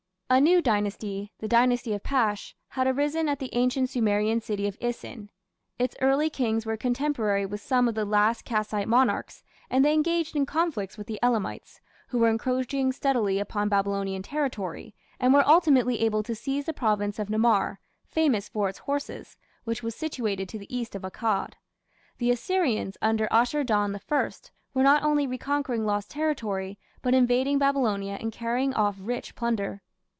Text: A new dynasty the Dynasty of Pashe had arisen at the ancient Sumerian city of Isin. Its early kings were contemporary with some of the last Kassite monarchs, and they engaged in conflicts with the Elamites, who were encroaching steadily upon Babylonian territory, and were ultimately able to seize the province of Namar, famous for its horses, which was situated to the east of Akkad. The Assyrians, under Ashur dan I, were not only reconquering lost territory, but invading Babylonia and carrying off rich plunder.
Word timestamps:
A 0.33 0.39
new 0.39 0.61
dynasty 0.61 1.33
the 1.39 1.47
Dynasty 1.49 1.93
of 1.93 2.03
Pashe 2.03 2.55
had 2.69 2.87
arisen 2.87 3.27
at 3.27 3.39
the 3.39 3.49
ancient 3.51 3.89
Sumerian 3.89 4.39
city 4.39 4.65
of 4.65 4.79
Isin. 4.79 5.27
Its 5.77 5.93
early 5.99 6.29
kings 6.29 6.65
were 6.65 6.77
contemporary 6.77 7.45
with 7.45 7.59
some 7.59 7.89
of 7.89 7.95
the 7.95 8.05
last 8.05 8.45
Kassite 8.45 8.87
monarchs, 8.87 9.43
and 9.69 9.83
they 9.83 9.93
engaged 9.93 10.37
in 10.37 10.45
conflicts 10.45 10.97
with 10.97 11.07
the 11.07 11.19
Elamites, 11.21 11.81
who 12.07 12.17
were 12.19 12.29
encroaching 12.29 12.93
steadily 12.93 13.39
upon 13.39 13.67
Babylonian 13.67 14.21
territory, 14.23 14.95
and 15.19 15.33
were 15.33 15.45
ultimately 15.45 15.99
able 15.99 16.23
to 16.23 16.33
seize 16.33 16.65
the 16.65 16.71
province 16.71 17.19
of 17.19 17.27
Namar, 17.29 17.79
famous 18.07 18.47
for 18.47 18.69
its 18.69 18.77
horses, 18.79 19.35
which 19.65 19.83
was 19.83 19.95
situated 19.95 20.47
to 20.47 20.57
the 20.57 20.73
east 20.73 20.95
of 20.95 21.01
Akkad. 21.01 21.55
The 22.19 22.31
Assyrians, 22.31 22.95
under 23.01 23.27
Ashur 23.31 23.65
dan 23.65 23.99
I, 24.13 24.29
were 24.73 24.83
not 24.83 25.03
only 25.03 25.27
reconquering 25.27 25.85
lost 25.85 26.09
territory, 26.09 26.79
but 27.01 27.13
invading 27.13 27.57
Babylonia 27.57 28.13
and 28.21 28.31
carrying 28.31 28.73
off 28.73 28.95
rich 28.97 29.35
plunder. 29.35 29.81